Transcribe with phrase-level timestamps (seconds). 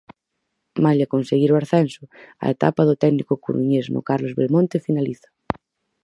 [0.83, 2.03] Malia conseguir o ascenso,
[2.45, 5.29] a etapa do técnico coruñés no Carlos Belmonte finaliza.